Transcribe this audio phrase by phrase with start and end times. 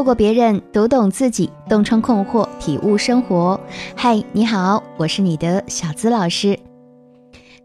[0.00, 3.60] 透过别人读懂自己，洞穿困惑，体悟生活。
[3.94, 6.58] 嗨，你好，我是你的小资老师。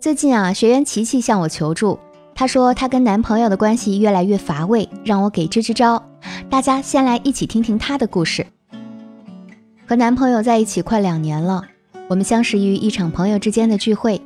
[0.02, 1.98] 最近啊，学员琪琪向我求助，
[2.36, 6.03] 她说她跟男朋友的关系越来越乏味，让我给支支招。
[6.49, 8.46] 大家先来一起听听她的故事。
[9.88, 11.63] 和男朋友在一起快两年了，
[12.10, 14.22] 我们相识于一场朋友之间的聚会，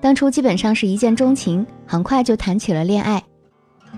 [0.00, 3.22] 当初基本上是一见钟情，很快就谈起了恋爱。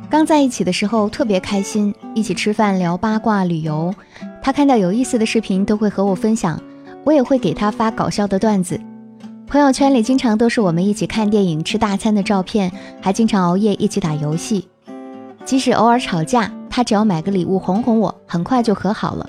[0.09, 3.95] 刚在一起的时候特别开心，一起吃饭、聊八卦、旅游。
[4.43, 6.61] 他看到有意思的视频都会和我分享，
[7.05, 8.79] 我也会给他发搞笑的段子。
[9.47, 14.67] 朋友圈里经常都是我们一起看电影、吃大餐的照片，还经常熬夜一起打游戏。
[15.45, 19.29] 即使偶尔吵架，他只要买个礼物哄哄我，很快就和好了。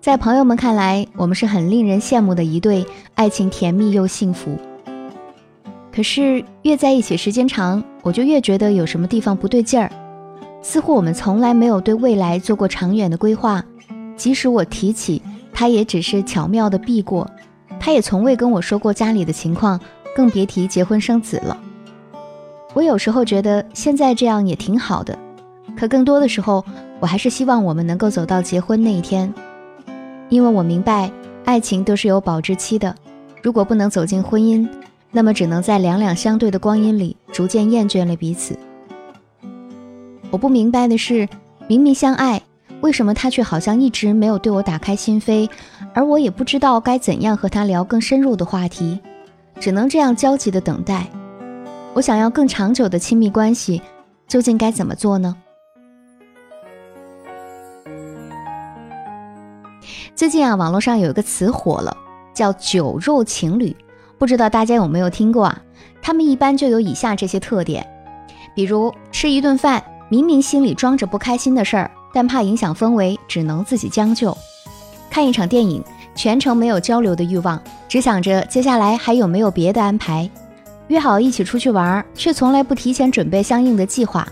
[0.00, 4.56] 在朋友们看来，我们是很令人羡慕的一对，爱情甜蜜又幸福。
[5.92, 9.90] 可是越在一起时间长，我就越觉得有什么地方不对劲儿，
[10.62, 13.64] 似乎我们从来没有对未来做过长远的规划。
[14.16, 17.28] 即使我提起，他也只是巧妙的避过。
[17.80, 19.78] 他也从未跟我说过家里的情况，
[20.16, 21.56] 更别提结婚生子了。
[22.74, 25.16] 我有时候觉得现在这样也挺好的，
[25.76, 26.64] 可更多的时候，
[27.00, 29.32] 我还是希望我们能够走到结婚那一天，
[30.28, 31.10] 因为我明白
[31.44, 32.94] 爱情都是有保质期的，
[33.42, 34.68] 如果不能走进婚姻。
[35.10, 38.58] 那么只能在两两相对的光阴里，逐渐厌倦了彼此。
[40.32, 41.28] 我不明白的是，
[41.68, 42.42] 明明相爱，
[42.80, 45.48] 为什么他却好像一直没有对我打开心扉，
[45.94, 48.98] 而我也不知道该怎样和他聊更深入的话题，
[49.60, 51.06] 只能这样焦急的等待。
[51.94, 53.80] 我想要更长久的亲密关系，
[54.26, 55.36] 究竟该怎么做呢？
[60.16, 61.96] 最近啊，网络上有一个词火了，
[62.34, 63.76] 叫“酒肉情侣”。
[64.18, 65.62] 不知道大家有没有听过啊？
[66.08, 67.86] 他们一般就有以下这些特点，
[68.54, 74.34] 比如吃一顿饭，明明心里装着不开心的事儿，但怕影响氛围，只能自己将就；
[75.10, 80.26] 看一场电影，全程没有交流的欲望，只想着接下来还有没有别的安排；
[80.86, 84.26] 约好一起出去玩，却从来不提前准备相应的计划；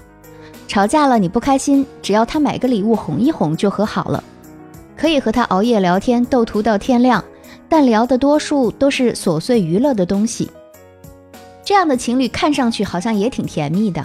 [0.66, 4.24] 吵架了你不开心，只要他买个礼物哄一哄就和好了，
[4.96, 7.22] 可以和他熬夜聊天斗图到天亮。
[7.68, 10.50] 但聊的多数都是琐碎娱乐的东西，
[11.66, 14.00] 这样的情侣看上去好像也挺甜蜜的，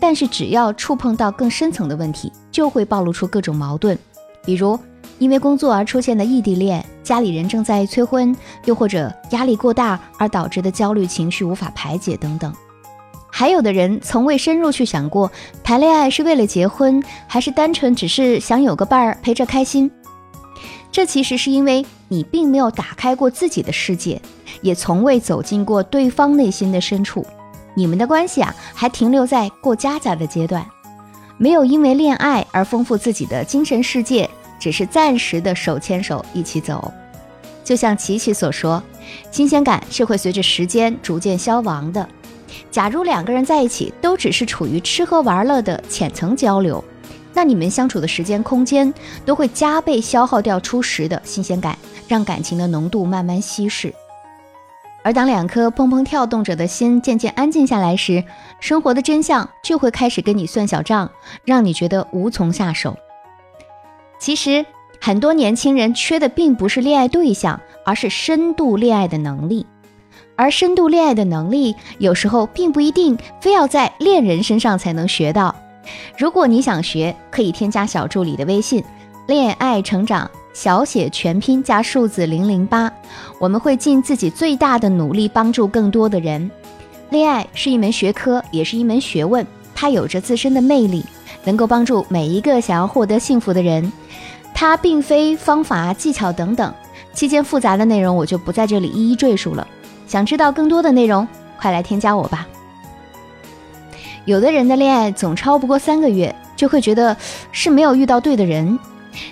[0.00, 3.98] 但是只要触碰到更深层的问题，就会暴露出各种矛盾，
[4.46, 4.80] 比如
[5.18, 12.50] 因为工作而出现的异地恋，家里人正在催婚，又或者压力过大而导致的焦虑情绪无法排解等等。
[13.30, 15.30] 还有的人从未深入去想过，
[15.62, 19.90] 谈恋爱是为了结婚，还是单纯只是想有个伴儿陪着开心。
[20.90, 24.18] 这其实是因为你并没有打开过自己的世界，
[24.62, 27.24] 也从未走进过对方内心的深处。
[27.74, 30.66] 你们的关系啊，还停留在过家家的阶段，
[31.36, 34.28] 没有因为恋爱而丰富自己的精神世界，
[34.58, 36.92] 只是暂时的手牵手一起走。
[37.62, 38.82] 就像琪琪所说，
[39.30, 42.08] 新鲜感是会随着时间逐渐消亡的。
[42.70, 46.82] 假如两个人在一起都只是处于吃喝玩乐的浅层交流。
[47.34, 48.90] 那你们相处的时间、空间
[49.26, 51.76] 都会加倍消耗掉初时的新鲜感，
[52.08, 53.92] 让感情的浓度慢慢稀释。
[55.06, 58.24] 而当两颗砰砰跳动着的心渐渐安静下来时，
[58.58, 61.08] 生活的真相就会开始跟你算小账，
[61.44, 62.96] 让你觉得无从下手。
[64.18, 64.66] 其实，
[65.00, 69.64] 很多年轻人缺的并不是恋爱对象，而是深度恋爱的能力。
[70.34, 75.54] 而深度恋爱的能力，有时候并不一定非要在恋人身上才能学到。
[76.18, 78.82] 如果你想学，可以添加小助理的微信
[79.28, 82.90] “恋爱成长”，小写全拼加数字零零八，
[83.38, 86.50] 我们会尽自己最大的努力帮助更多的人。
[87.10, 91.04] 恋爱是一门学科，也是一门学问，它有着自身的魅力，
[91.44, 93.92] 能够帮助每一个想要获得幸福的人。
[94.54, 96.72] 它并非方法、技巧等等，
[97.12, 99.68] 期间复杂的内容我就不在这里一一赘述了。
[100.06, 101.28] 想知道更多的内容，
[101.60, 102.48] 快来添加我吧。
[104.24, 107.14] 有的人的恋爱总超不过三个月，就会觉得
[107.52, 108.78] 是没有遇到对的人。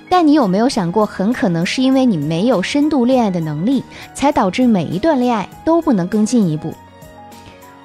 [0.09, 3.83] 但你有没有想过，很可能是因为你没有深度恋爱的能力，
[4.15, 6.75] 才导致每一段恋爱都不能更进一步。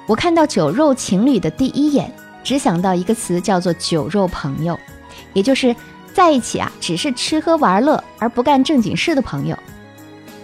[0.06, 2.12] 我看到酒肉情侣的第一眼，
[2.42, 4.78] 只想到一个词，叫做“酒肉朋友”，
[5.34, 5.74] 也就是
[6.12, 9.56] 在一起啊，只是吃喝玩乐而不干正经事的朋友。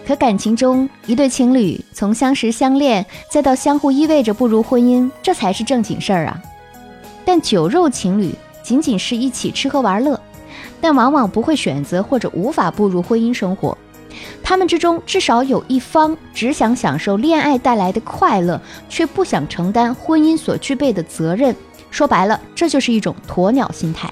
[0.06, 6.41] 可感情中，一对情侣从相识相恋，再到相互依偎着步入婚姻，这才是正经事儿啊。
[7.25, 8.32] 但酒肉情侣
[8.62, 10.20] 仅仅是一起吃喝玩乐，
[10.86, 13.76] 但往往不会选择或者无法步入婚姻生活。
[14.40, 21.52] 他们之中至少有一方只想享受恋爱带来的快乐，却不想承担婚姻所具备的责任。
[21.90, 24.08] 说白了，这就是一种鸵鸟心态。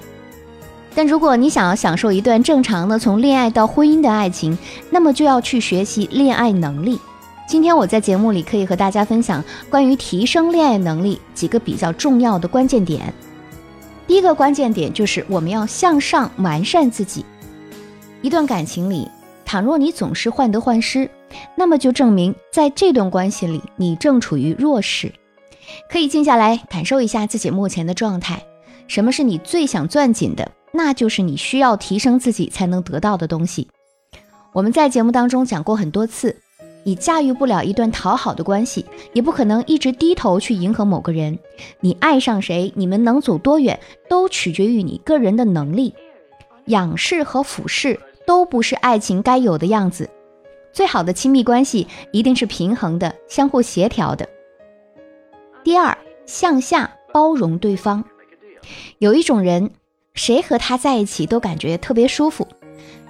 [0.96, 4.58] 但如果你想要享受一段正常的从恋爱到婚姻的爱情，
[4.90, 6.98] 那么就要去学习恋爱能力。
[7.46, 13.14] 今天我在节目里可以和大家分享关于提升恋爱能力几个比较重要的关键点。
[14.06, 17.24] 第一个关键点就是我们要向上完善自己。
[18.22, 19.08] 一段感情里，
[19.44, 21.10] 倘若你总是患得患失，
[21.56, 25.12] 那么就证明在这段关系里你正处于弱势。
[25.90, 28.44] 可以静下来感受一下自己目前的状态，
[28.86, 30.52] 什么是你最想攥紧的？
[30.72, 33.68] 那就是你需要提升自己才能得到的东西。
[34.52, 36.36] 我们在节目当中讲过很多次，
[36.84, 41.38] 你驾驭不了一段讨好的关系，也不可能一直低头去迎合某个人。
[41.80, 45.92] 你爱上谁，你们能走多远，都取决于你个人的能力。
[46.66, 50.08] 仰视和俯视都不是爱情该有的样子。
[50.72, 54.28] 最好的亲密关系一定是平衡的、相互协调的。
[55.64, 55.96] 第二，
[56.26, 58.04] 向下包容对方。
[58.98, 59.70] 有一种人。
[60.16, 62.46] 谁和他在一起都感觉特别舒服，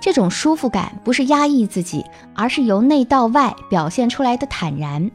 [0.05, 2.05] 这种舒服感不是压抑自己，
[2.35, 5.11] 而是由内到外表现出来的坦然。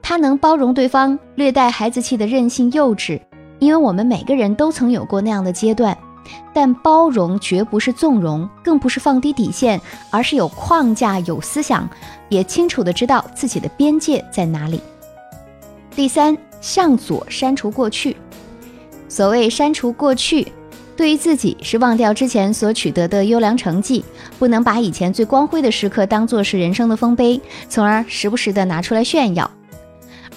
[0.00, 3.20] 他能包容对方略带孩子气的任性幼稚，
[3.58, 5.94] 因为我们每个人都曾有过那样的阶段。
[6.54, 9.78] 但包容绝不是纵容，更不是放低底线，
[10.08, 11.86] 而是有框架、有思想，
[12.30, 14.80] 也清楚的知道自己的边界在哪里。
[15.94, 18.16] 第三，向左删除过去。
[19.06, 20.50] 所谓删除过去。
[20.96, 24.04] 对于自己是忘掉之前所取得的优良成绩，
[24.38, 29.44] 不能把以前最光辉的时刻当作是人生的丰碑，从而时不时的拿出来炫耀；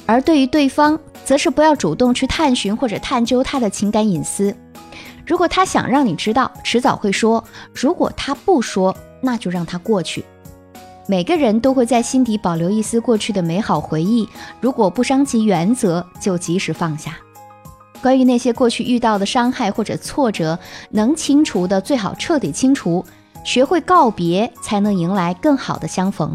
[0.06, 4.56] 而对于对方，则是不要主动去探寻或者探究他的情感隐私。
[5.25, 7.44] 如果他想让你知道，迟早会说；
[7.74, 10.25] 如果他不说，那就让他过去。
[11.06, 14.27] 每个人都会在心底保留一丝过去的美好回忆，
[14.59, 17.15] 如果不伤及原则，就及时放下。
[18.01, 20.57] 关于那些过去遇到的伤害或者挫折，
[20.91, 23.03] 能清除的最好彻底清除，
[23.44, 26.33] 学会告别，才能迎来更好的相逢。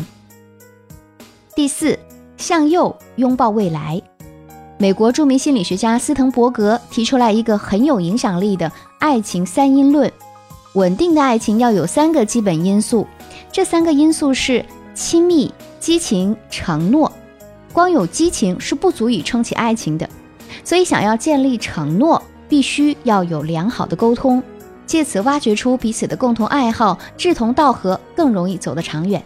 [1.54, 1.98] 第四，
[2.36, 4.00] 向右拥抱未来。
[4.78, 10.10] 美国著名心理学家斯滕伯格提出来一个很有影响力的爱情三因论：
[10.74, 13.06] 稳定的爱情要有三个基本因素，
[13.52, 14.64] 这三个因素是
[14.94, 17.12] 亲密、激情、承诺。
[17.72, 20.08] 光有激情是不足以撑起爱情的。
[20.64, 24.42] 所以，想要建立承诺，必须要有良好的沟通，
[24.86, 29.22] 借此挖掘出彼此的共同爱好，志同道合，更容易走得长远。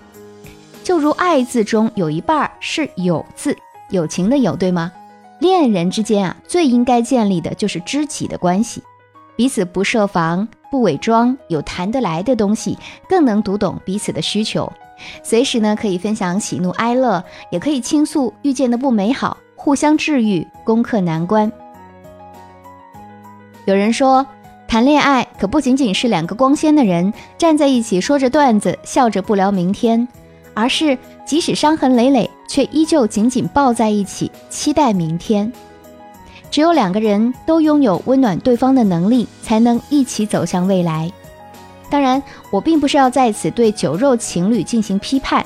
[0.84, 3.56] 就如“爱”字中有一半是“友”字，
[3.90, 4.92] 友情的“友”，对吗？
[5.40, 8.82] 恋人之间啊，最应该建立的就是知己的关系，
[9.34, 14.72] 彼此不设防、不伪装，有谈得来的东西，更能读懂彼此的需求，
[15.24, 19.36] 随时呢可以分享喜怒哀乐，也可以倾诉遇见的不美好。
[19.66, 21.50] 互相治愈，攻克难关。
[23.64, 24.24] 有人说，
[24.68, 30.06] 谈恋爱可不仅仅是两个光鲜的人站在一起说着段子，笑着不聊明天，
[30.54, 30.96] 而是
[31.26, 35.52] 即使伤痕累累，却依旧紧紧抱在一起，期待明天。
[36.48, 41.10] 只有两个人都拥有温暖对方的能力，才能一起走向未来。
[41.90, 42.22] 当然，
[42.52, 45.44] 我并不是要在此对酒肉情侣进行批判。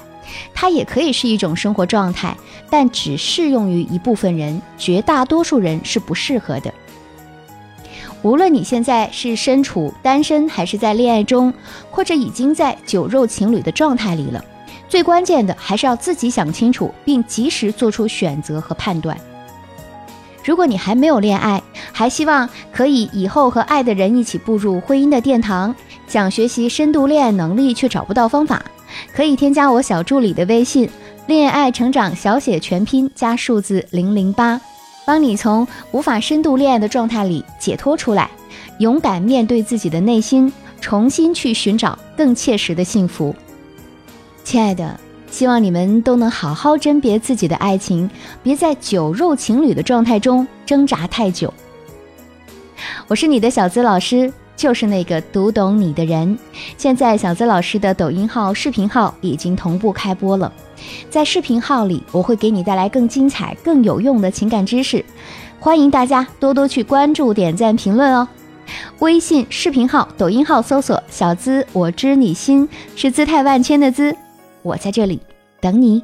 [0.54, 2.36] 它也可以是一种生活状态，
[2.68, 6.72] 但只适用于一部分人，绝大多数人是不适合的。
[8.22, 11.52] 无论你现在是身处单身，还是在恋爱中，
[11.90, 14.44] 或者已经在酒肉情侣的状态里了，
[14.88, 19.16] 最关键的还是要自己想清楚，并及时做出选择和判断。
[20.44, 21.62] 如果你还没有恋爱，
[21.92, 25.74] 还希望可以以后和爱的人一起步入婚姻的殿堂，
[26.06, 28.62] 想学习深度恋爱能力却找不到方法。
[29.14, 30.88] 可以添加我小助理的微信
[31.26, 34.60] “恋爱成长小写全拼加数字零零八”，
[35.06, 38.30] 帮你从无法深度恋爱的状态里解脱出来，
[38.78, 43.34] 勇敢面对自己的内心，重新去寻找更切实的幸福。
[44.44, 44.98] 亲爱的，
[45.30, 48.10] 希望你们都能好好甄别自己的爱情，
[48.42, 51.52] 别在酒肉情侣的状态中挣扎太久。
[53.06, 54.32] 我是你的小资老师。
[54.60, 56.38] 就是那个读懂你的人。
[56.76, 60.52] 现在小资老师的抖音号、视频号已经同步开播了，
[61.08, 65.02] 在视频号里，我会给你带来更精彩、更有用的情感知识，
[65.58, 68.28] 欢迎大家多多去关注、点赞、评论哦。
[68.98, 74.14] 微信视频号、抖音号搜索“小资我知你心”，是姿态万千的资，
[74.60, 75.22] 我在这里
[75.58, 76.02] 等你。